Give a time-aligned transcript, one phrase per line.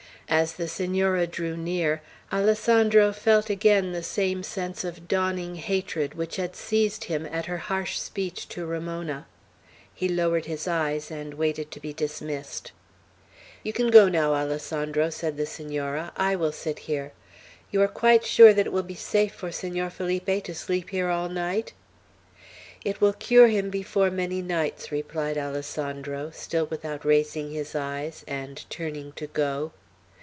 [0.33, 2.01] As the Senora drew near,
[2.31, 7.57] Alessandro felt again the same sense of dawning hatred which had seized him at her
[7.57, 9.27] harsh speech to Ramona.
[9.93, 12.71] He lowered his eyes, and waited to be dismissed.
[13.61, 16.13] "You can go now, Alessandro," said the Senora.
[16.15, 17.11] "I will sit here.
[17.69, 21.09] You are quite sure that it will be safe for Senor Felipe to sleep here
[21.09, 21.73] all night?"
[22.85, 28.63] "It will cure him before many nights," replied Alessandro, still without raising his eyes, and
[28.69, 29.73] turning to go.